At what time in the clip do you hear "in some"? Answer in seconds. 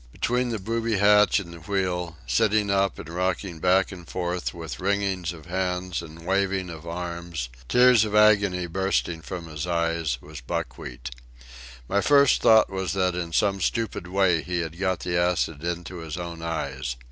13.13-13.61